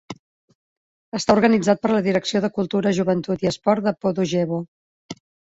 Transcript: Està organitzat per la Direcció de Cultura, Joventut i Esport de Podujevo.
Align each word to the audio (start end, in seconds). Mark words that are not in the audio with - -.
Està 1.19 1.35
organitzat 1.35 1.81
per 1.83 1.91
la 1.91 1.99
Direcció 2.07 2.41
de 2.47 2.49
Cultura, 2.57 2.95
Joventut 3.01 3.45
i 3.47 3.53
Esport 3.53 3.87
de 3.91 3.95
Podujevo. 4.09 4.61